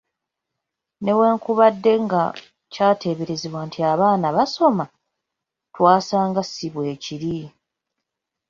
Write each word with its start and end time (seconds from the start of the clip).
"Newankubadde 1.03 1.93
nga 2.03 2.21
kyateeberezebwa 2.73 3.61
nti 3.67 3.79
abaana 3.91 4.27
basoma, 4.37 4.85
twasanga 5.73 6.41
si 6.53 6.67
bwekiri." 6.73 7.37